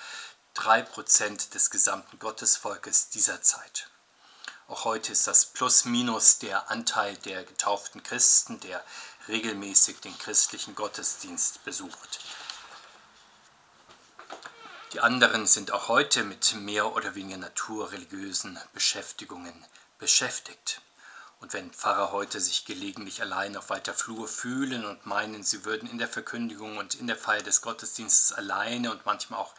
3% 0.55 1.51
des 1.51 1.69
gesamten 1.69 2.17
Gottesvolkes 2.19 3.09
dieser 3.09 3.41
Zeit. 3.41 3.89
Auch 4.67 4.85
heute 4.85 5.11
ist 5.11 5.27
das 5.27 5.45
Plus-Minus 5.45 6.39
der 6.39 6.71
Anteil 6.71 7.15
der 7.17 7.43
getauften 7.43 8.01
Christen, 8.01 8.59
der 8.61 8.83
regelmäßig 9.27 9.99
den 9.99 10.17
christlichen 10.17 10.73
Gottesdienst 10.73 11.63
besucht. 11.65 12.19
Die 14.93 15.01
anderen 15.01 15.45
sind 15.45 15.71
auch 15.71 15.89
heute 15.89 16.23
mit 16.23 16.53
mehr 16.53 16.95
oder 16.95 17.15
weniger 17.15 17.37
naturreligiösen 17.37 18.57
Beschäftigungen 18.73 19.65
beschäftigt. 19.99 20.81
Und 21.41 21.53
wenn 21.53 21.71
Pfarrer 21.71 22.11
heute 22.11 22.39
sich 22.39 22.65
gelegentlich 22.65 23.21
allein 23.21 23.57
auf 23.57 23.69
weiter 23.69 23.93
Flur 23.93 24.27
fühlen 24.27 24.85
und 24.85 25.05
meinen, 25.05 25.43
sie 25.43 25.65
würden 25.65 25.89
in 25.89 25.97
der 25.97 26.07
Verkündigung 26.07 26.77
und 26.77 26.95
in 26.95 27.07
der 27.07 27.17
Feier 27.17 27.43
des 27.43 27.61
Gottesdienstes 27.61 28.31
alleine 28.31 28.89
und 28.89 29.05
manchmal 29.05 29.41
auch 29.41 29.53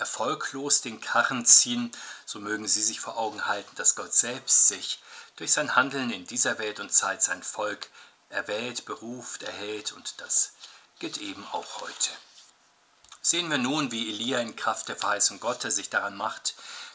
erfolglos 0.00 0.80
den 0.80 1.00
Karren 1.00 1.46
ziehen, 1.46 1.92
so 2.26 2.40
mögen 2.40 2.66
sie 2.66 2.82
sich 2.82 3.00
vor 3.00 3.16
Augen 3.16 3.46
halten, 3.46 3.74
dass 3.76 3.94
Gott 3.94 4.14
selbst 4.14 4.68
sich 4.68 5.02
durch 5.36 5.52
sein 5.52 5.76
Handeln 5.76 6.10
in 6.10 6.26
dieser 6.26 6.58
Welt 6.58 6.80
und 6.80 6.92
Zeit 6.92 7.22
sein 7.22 7.42
Volk 7.42 7.88
erwählt, 8.30 8.84
beruft, 8.84 9.42
erhält 9.42 9.92
und 9.92 10.20
das 10.20 10.52
gilt 10.98 11.18
eben 11.18 11.46
auch 11.52 11.80
heute. 11.80 12.10
Sehen 13.22 13.50
wir 13.50 13.58
nun, 13.58 13.92
wie 13.92 14.08
Elia 14.08 14.38
in 14.40 14.56
Kraft 14.56 14.88
der 14.88 14.96
Verheißung 14.96 15.40
Gottes 15.40 15.76
sich 15.76 15.90
daran 15.90 16.16
macht, 16.16 16.54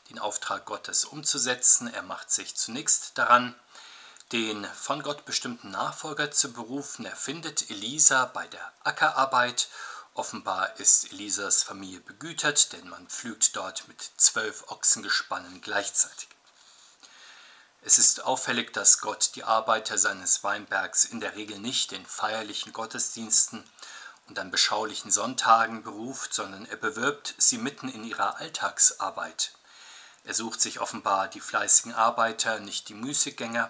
den 0.09 0.19
Auftrag 0.19 0.65
Gottes 0.65 1.05
umzusetzen. 1.05 1.93
Er 1.93 2.01
macht 2.01 2.31
sich 2.31 2.55
zunächst 2.55 3.17
daran, 3.17 3.55
den 4.31 4.65
von 4.65 5.03
Gott 5.03 5.25
bestimmten 5.25 5.71
Nachfolger 5.71 6.31
zu 6.31 6.51
berufen. 6.51 7.05
Er 7.05 7.15
findet 7.15 7.69
Elisa 7.69 8.25
bei 8.25 8.47
der 8.47 8.73
Ackerarbeit. 8.83 9.69
Offenbar 10.15 10.79
ist 10.79 11.11
Elisas 11.11 11.61
Familie 11.61 11.99
begütert, 11.99 12.71
denn 12.71 12.87
man 12.87 13.05
pflügt 13.07 13.53
dort 13.57 13.85
mit 13.89 14.11
zwölf 14.15 14.63
Ochsengespannen 14.69 15.59
gleichzeitig. 15.59 16.29
Es 17.81 17.99
ist 17.99 18.23
auffällig, 18.23 18.71
dass 18.71 19.01
Gott 19.01 19.31
die 19.35 19.43
Arbeiter 19.43 19.97
seines 19.97 20.41
Weinbergs 20.41 21.03
in 21.03 21.19
der 21.19 21.35
Regel 21.35 21.59
nicht 21.59 21.91
in 21.91 22.05
feierlichen 22.05 22.71
Gottesdiensten 22.71 23.69
und 24.29 24.39
an 24.39 24.51
beschaulichen 24.51 25.11
Sonntagen 25.11 25.83
beruft, 25.83 26.33
sondern 26.33 26.65
er 26.65 26.77
bewirbt 26.77 27.35
sie 27.37 27.57
mitten 27.57 27.89
in 27.89 28.05
ihrer 28.05 28.37
Alltagsarbeit. 28.37 29.51
Er 30.23 30.33
sucht 30.33 30.61
sich 30.61 30.79
offenbar 30.79 31.27
die 31.27 31.41
fleißigen 31.41 31.93
Arbeiter, 31.93 32.61
nicht 32.61 32.87
die 32.87 32.93
Müßiggänger, 32.93 33.69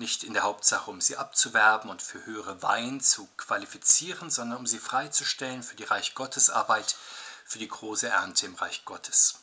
nicht 0.00 0.24
in 0.24 0.32
der 0.32 0.42
Hauptsache, 0.42 0.90
um 0.90 1.00
sie 1.00 1.16
abzuwerben 1.16 1.90
und 1.90 2.02
für 2.02 2.24
höhere 2.26 2.62
Weihen 2.62 3.00
zu 3.00 3.28
qualifizieren, 3.36 4.30
sondern 4.30 4.58
um 4.58 4.66
sie 4.66 4.78
freizustellen 4.78 5.62
für 5.62 5.76
die 5.76 5.84
Reich 5.84 6.14
Gottes 6.14 6.50
Arbeit, 6.50 6.96
für 7.44 7.58
die 7.58 7.68
große 7.68 8.08
Ernte 8.08 8.46
im 8.46 8.54
Reich 8.56 8.84
Gottes. 8.84 9.38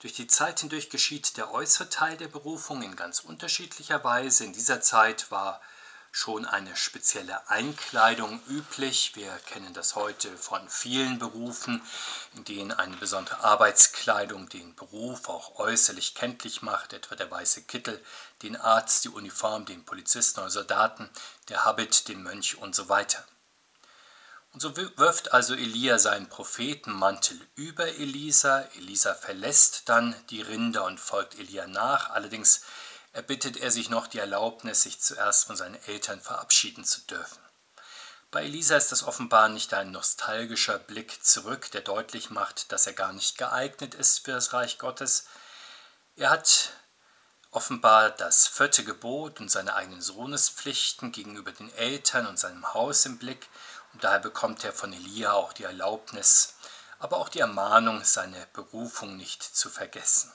Durch 0.00 0.12
die 0.12 0.26
Zeit 0.26 0.60
hindurch 0.60 0.90
geschieht 0.90 1.36
der 1.36 1.52
äußere 1.52 1.88
Teil 1.88 2.16
der 2.16 2.28
Berufung 2.28 2.82
in 2.82 2.94
ganz 2.94 3.20
unterschiedlicher 3.20 4.04
Weise. 4.04 4.44
In 4.44 4.52
dieser 4.52 4.80
Zeit 4.80 5.30
war 5.30 5.60
schon 6.10 6.46
eine 6.46 6.74
spezielle 6.76 7.48
Einkleidung 7.48 8.40
üblich. 8.48 9.12
Wir 9.14 9.30
kennen 9.46 9.74
das 9.74 9.94
heute 9.94 10.36
von 10.36 10.68
vielen 10.68 11.18
Berufen, 11.18 11.82
in 12.34 12.44
denen 12.44 12.72
eine 12.72 12.96
besondere 12.96 13.44
Arbeitskleidung 13.44 14.48
den 14.48 14.74
Beruf 14.74 15.28
auch 15.28 15.58
äußerlich 15.58 16.14
kenntlich 16.14 16.62
macht, 16.62 16.92
etwa 16.92 17.14
der 17.14 17.30
weiße 17.30 17.62
Kittel, 17.62 18.02
den 18.42 18.56
Arzt, 18.56 19.04
die 19.04 19.10
Uniform, 19.10 19.64
den 19.64 19.84
Polizisten 19.84 20.40
oder 20.40 20.50
Soldaten, 20.50 21.08
der 21.48 21.64
Habit, 21.64 22.08
den 22.08 22.22
Mönch 22.22 22.56
und 22.58 22.74
so 22.74 22.88
weiter. 22.88 23.24
Und 24.54 24.60
so 24.60 24.76
wirft 24.76 25.34
also 25.34 25.54
Elia 25.54 25.98
seinen 25.98 26.28
Prophetenmantel 26.28 27.38
über 27.54 27.86
Elisa. 27.86 28.62
Elisa 28.76 29.14
verlässt 29.14 29.88
dann 29.88 30.16
die 30.30 30.40
Rinder 30.40 30.84
und 30.84 30.98
folgt 30.98 31.38
Elia 31.38 31.66
nach. 31.66 32.10
Allerdings 32.10 32.62
erbittet 33.18 33.56
er 33.56 33.72
sich 33.72 33.90
noch 33.90 34.06
die 34.06 34.20
Erlaubnis, 34.20 34.82
sich 34.82 35.00
zuerst 35.00 35.46
von 35.46 35.56
seinen 35.56 35.74
Eltern 35.88 36.20
verabschieden 36.20 36.84
zu 36.84 37.00
dürfen. 37.00 37.40
Bei 38.30 38.44
Elisa 38.44 38.76
ist 38.76 38.92
das 38.92 39.02
offenbar 39.02 39.48
nicht 39.48 39.74
ein 39.74 39.90
nostalgischer 39.90 40.78
Blick 40.78 41.24
zurück, 41.24 41.68
der 41.72 41.80
deutlich 41.80 42.30
macht, 42.30 42.70
dass 42.70 42.86
er 42.86 42.92
gar 42.92 43.12
nicht 43.12 43.36
geeignet 43.36 43.96
ist 43.96 44.24
für 44.24 44.30
das 44.30 44.52
Reich 44.52 44.78
Gottes. 44.78 45.26
Er 46.14 46.30
hat 46.30 46.70
offenbar 47.50 48.10
das 48.10 48.46
vierte 48.46 48.84
Gebot 48.84 49.40
und 49.40 49.50
seine 49.50 49.74
eigenen 49.74 50.00
Sohnespflichten 50.00 51.10
gegenüber 51.10 51.50
den 51.50 51.74
Eltern 51.74 52.24
und 52.24 52.38
seinem 52.38 52.72
Haus 52.72 53.04
im 53.04 53.18
Blick, 53.18 53.48
und 53.94 54.04
daher 54.04 54.20
bekommt 54.20 54.62
er 54.62 54.72
von 54.72 54.92
Elia 54.92 55.32
auch 55.32 55.52
die 55.52 55.64
Erlaubnis, 55.64 56.54
aber 57.00 57.16
auch 57.16 57.30
die 57.30 57.40
Ermahnung, 57.40 58.04
seine 58.04 58.46
Berufung 58.52 59.16
nicht 59.16 59.42
zu 59.42 59.70
vergessen. 59.70 60.32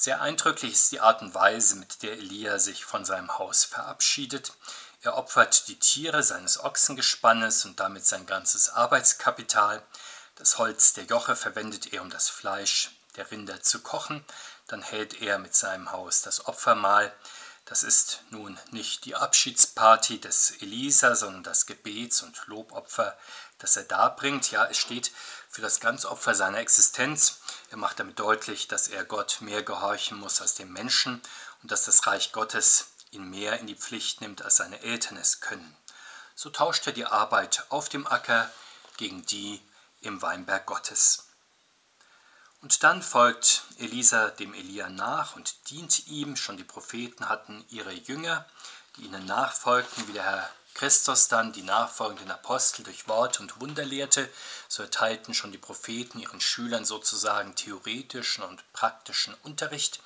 Sehr 0.00 0.20
eindrücklich 0.20 0.74
ist 0.74 0.92
die 0.92 1.00
Art 1.00 1.22
und 1.22 1.34
Weise, 1.34 1.74
mit 1.74 2.04
der 2.04 2.12
Elia 2.12 2.60
sich 2.60 2.84
von 2.84 3.04
seinem 3.04 3.36
Haus 3.36 3.64
verabschiedet. 3.64 4.52
Er 5.02 5.16
opfert 5.16 5.66
die 5.66 5.76
Tiere 5.80 6.22
seines 6.22 6.62
Ochsengespannes 6.62 7.64
und 7.64 7.80
damit 7.80 8.06
sein 8.06 8.24
ganzes 8.24 8.68
Arbeitskapital. 8.68 9.82
Das 10.36 10.56
Holz 10.58 10.92
der 10.92 11.06
Joche 11.06 11.34
verwendet 11.34 11.92
er, 11.92 12.02
um 12.02 12.10
das 12.10 12.28
Fleisch 12.28 12.92
der 13.16 13.28
Rinder 13.32 13.60
zu 13.60 13.80
kochen. 13.80 14.24
Dann 14.68 14.82
hält 14.82 15.20
er 15.20 15.40
mit 15.40 15.56
seinem 15.56 15.90
Haus 15.90 16.22
das 16.22 16.46
Opfermahl. 16.46 17.12
Das 17.64 17.82
ist 17.82 18.22
nun 18.30 18.56
nicht 18.70 19.04
die 19.04 19.16
Abschiedsparty 19.16 20.20
des 20.20 20.52
Elisa, 20.62 21.16
sondern 21.16 21.42
das 21.42 21.66
Gebets- 21.66 22.22
und 22.22 22.40
Lobopfer, 22.46 23.18
das 23.58 23.76
er 23.76 23.82
darbringt. 23.82 24.52
Ja, 24.52 24.64
es 24.66 24.78
steht 24.78 25.10
für 25.50 25.60
das 25.60 25.80
Ganzopfer 25.80 26.36
seiner 26.36 26.58
Existenz. 26.58 27.40
Er 27.70 27.76
macht 27.76 28.00
damit 28.00 28.18
deutlich, 28.18 28.68
dass 28.68 28.88
er 28.88 29.04
Gott 29.04 29.38
mehr 29.40 29.62
gehorchen 29.62 30.18
muss 30.18 30.40
als 30.40 30.54
dem 30.54 30.72
Menschen 30.72 31.20
und 31.62 31.70
dass 31.70 31.84
das 31.84 32.06
Reich 32.06 32.32
Gottes 32.32 32.86
ihn 33.10 33.28
mehr 33.28 33.58
in 33.58 33.66
die 33.66 33.74
Pflicht 33.74 34.20
nimmt, 34.20 34.42
als 34.42 34.56
seine 34.56 34.80
Eltern 34.82 35.16
es 35.16 35.40
können. 35.40 35.76
So 36.34 36.50
tauscht 36.50 36.86
er 36.86 36.92
die 36.92 37.06
Arbeit 37.06 37.66
auf 37.68 37.88
dem 37.88 38.06
Acker 38.06 38.50
gegen 38.96 39.24
die 39.26 39.60
im 40.00 40.22
Weinberg 40.22 40.66
Gottes. 40.66 41.24
Und 42.60 42.82
dann 42.82 43.02
folgt 43.02 43.62
Elisa 43.78 44.30
dem 44.30 44.54
Elia 44.54 44.88
nach 44.88 45.36
und 45.36 45.70
dient 45.70 46.08
ihm. 46.08 46.36
Schon 46.36 46.56
die 46.56 46.64
Propheten 46.64 47.28
hatten 47.28 47.64
ihre 47.68 47.92
Jünger, 47.92 48.46
die 48.96 49.02
ihnen 49.02 49.26
nachfolgten, 49.26 50.08
wie 50.08 50.12
der 50.12 50.24
Herr 50.24 50.50
Christus 50.78 51.26
dann 51.26 51.52
die 51.52 51.64
nachfolgenden 51.64 52.30
Apostel 52.30 52.84
durch 52.84 53.08
Wort 53.08 53.40
und 53.40 53.60
Wunder 53.60 53.84
lehrte. 53.84 54.30
So 54.68 54.84
erteilten 54.84 55.34
schon 55.34 55.50
die 55.50 55.58
Propheten 55.58 56.20
ihren 56.20 56.40
Schülern 56.40 56.84
sozusagen 56.84 57.56
theoretischen 57.56 58.44
und 58.44 58.62
praktischen 58.72 59.34
Unterricht. 59.42 60.00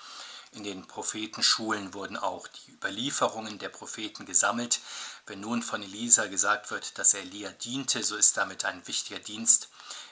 In 0.53 0.65
den 0.65 0.87
Prophetenschulen 0.87 1.93
wurden 1.93 2.17
auch 2.17 2.49
die 2.49 2.73
Überlieferungen 2.73 3.59
der 3.59 3.69
Propheten 3.69 4.25
gesammelt. 4.25 4.81
Wenn 5.27 5.41
nun 5.41 5.63
von 5.63 5.83
Elisa 5.83 6.25
gesagt 6.29 6.71
wird, 6.71 6.97
dass 6.97 7.13
er 7.13 7.21
Elia 7.21 7.51
diente, 7.51 8.03
so 8.03 8.17
ist 8.17 8.39
damit 8.39 8.65
ein 8.65 8.87
wichtiger 8.87 9.21
Dienst 9.21 9.69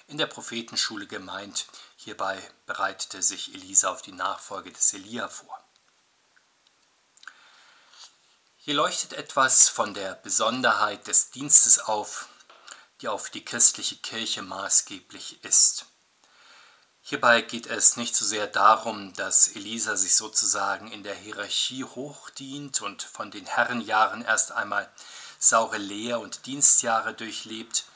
in 0.09 0.19
der 0.19 0.27
Prophetenschule 0.27 1.07
gemeint. 1.07 1.69
Hierbei 1.97 2.39
bereitete 2.67 3.23
sich 3.23 3.55
Elisa 3.55 3.91
auf 3.91 4.03
die 4.03 4.13
Nachfolge 4.13 4.73
des 4.73 4.93
Elia 4.93 5.27
vor. 5.29 5.60
Hier 8.71 8.77
leuchtet 8.77 9.15
etwas 9.15 9.69
von 9.69 9.95
der 9.95 10.15
Besonderheit 10.15 11.09
des 11.09 11.31
Dienstes 11.33 11.81
auf, 11.81 12.29
die 13.01 13.09
auf 13.09 13.29
die 13.29 13.45
christliche 13.45 13.97
Kirche 13.97 14.43
maßgeblich 14.43 15.43
ist. 15.43 15.87
Hierbei 17.03 17.41
geht 17.41 17.67
es 17.67 17.97
nicht 17.97 18.15
so 18.15 18.25
sehr 18.25 18.47
darum, 18.47 19.13
dass 19.15 19.49
Elisa 19.49 19.97
sich 19.97 20.15
sozusagen 20.15 20.93
in 20.93 21.03
der 21.03 21.17
Hierarchie 21.17 21.83
hochdient 21.83 22.81
und 22.81 23.03
von 23.03 23.33
den 23.33 23.45
Herrenjahren 23.45 24.23
erst 24.23 24.53
einmal 24.53 24.89
saure 25.41 25.79
Lehr- 25.79 26.21
und 26.21 26.47
Dienstjahre 26.47 27.13
durchlebt, 27.13 27.87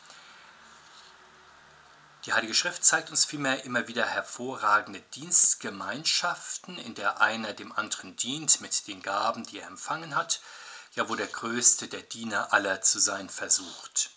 die 2.26 2.32
Heilige 2.32 2.54
Schrift 2.54 2.82
zeigt 2.82 3.10
uns 3.10 3.26
vielmehr 3.26 3.64
immer 3.64 3.86
wieder 3.86 4.06
hervorragende 4.06 5.00
Dienstgemeinschaften, 5.14 6.78
in 6.78 6.94
der 6.94 7.20
einer 7.20 7.52
dem 7.52 7.70
anderen 7.70 8.16
dient 8.16 8.62
mit 8.62 8.86
den 8.88 9.02
Gaben, 9.02 9.44
die 9.44 9.58
er 9.58 9.66
empfangen 9.66 10.16
hat, 10.16 10.40
ja 10.94 11.08
wo 11.08 11.14
der 11.14 11.26
Größte 11.26 11.88
der 11.88 12.02
Diener 12.02 12.52
aller 12.52 12.82
zu 12.82 12.98
sein 12.98 13.28
versucht. 13.28 14.10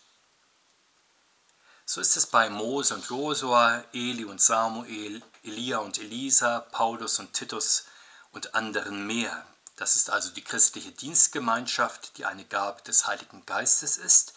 So 1.86 2.02
ist 2.02 2.18
es 2.18 2.26
bei 2.28 2.50
Mose 2.50 2.96
und 2.96 3.06
Josua, 3.08 3.84
Eli 3.94 4.26
und 4.26 4.42
Samuel, 4.42 5.24
Elia 5.44 5.78
und 5.78 5.98
Elisa, 5.98 6.60
Paulus 6.60 7.20
und 7.20 7.34
Titus 7.34 7.86
und 8.32 8.56
anderen 8.56 9.08
mehr. 9.08 9.46
Das 9.78 9.96
ist 9.96 10.10
also 10.10 10.32
die 10.32 10.44
christliche 10.44 10.92
Dienstgemeinschaft, 10.92 12.18
die 12.18 12.26
eine 12.26 12.44
Gabe 12.44 12.82
des 12.82 13.08
Heiligen 13.08 13.46
Geistes 13.46 13.96
ist, 13.96 14.34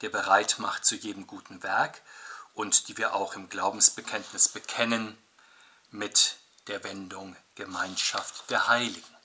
der 0.00 0.10
bereit 0.10 0.56
macht 0.58 0.84
zu 0.84 0.94
jedem 0.94 1.26
guten 1.26 1.62
Werk 1.62 2.02
und 2.54 2.88
die 2.88 2.96
wir 2.98 3.14
auch 3.14 3.34
im 3.34 3.48
Glaubensbekenntnis 3.48 4.48
bekennen 4.48 5.18
mit 5.90 6.36
der 6.68 6.84
Wendung 6.84 7.34
Gemeinschaft 7.54 8.48
der 8.50 8.68
Heiligen. 8.68 9.16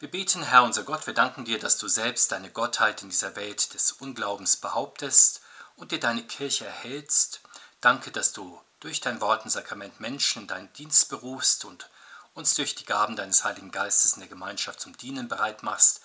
Wir 0.00 0.08
beten, 0.08 0.44
Herr 0.44 0.62
unser 0.62 0.84
Gott, 0.84 1.08
wir 1.08 1.14
danken 1.14 1.44
dir, 1.44 1.58
dass 1.58 1.76
du 1.76 1.88
selbst 1.88 2.30
deine 2.30 2.50
Gottheit 2.50 3.02
in 3.02 3.08
dieser 3.08 3.34
Welt 3.34 3.74
des 3.74 3.90
Unglaubens 3.90 4.56
behauptest 4.56 5.40
und 5.74 5.90
dir 5.90 5.98
deine 5.98 6.22
Kirche 6.22 6.66
erhältst. 6.66 7.40
Danke, 7.80 8.12
dass 8.12 8.32
du 8.32 8.60
durch 8.78 9.00
dein 9.00 9.20
Wort 9.20 9.44
und 9.44 9.50
Sakrament 9.50 9.98
Menschen 9.98 10.42
in 10.42 10.48
deinen 10.48 10.72
Dienst 10.74 11.08
berufst 11.08 11.64
und 11.64 11.90
uns 12.32 12.54
durch 12.54 12.76
die 12.76 12.84
Gaben 12.84 13.16
deines 13.16 13.42
Heiligen 13.42 13.72
Geistes 13.72 14.12
in 14.12 14.20
der 14.20 14.28
Gemeinschaft 14.28 14.78
zum 14.78 14.96
Dienen 14.96 15.26
bereit 15.26 15.64
machst. 15.64 16.00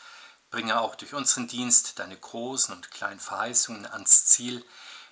Bringe 0.50 0.80
auch 0.80 0.96
durch 0.96 1.14
unseren 1.14 1.48
Dienst 1.48 2.00
deine 2.00 2.18
großen 2.18 2.74
und 2.74 2.90
kleinen 2.90 3.20
Verheißungen 3.20 3.86
ans 3.86 4.26
Ziel 4.26 4.66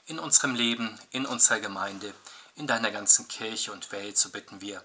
in 0.07 0.17
unserem 0.17 0.55
Leben, 0.55 0.99
in 1.11 1.27
unserer 1.27 1.59
Gemeinde, 1.59 2.15
in 2.55 2.65
deiner 2.65 2.89
ganzen 2.89 3.27
Kirche 3.27 3.73
und 3.73 3.91
Welt, 3.91 4.17
so 4.17 4.29
bitten 4.29 4.59
wir. 4.59 4.83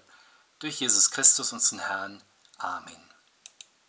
Durch 0.59 0.81
Jesus 0.81 1.09
Christus, 1.09 1.51
unseren 1.51 1.79
Herrn. 1.79 2.21
Amen. 2.59 3.06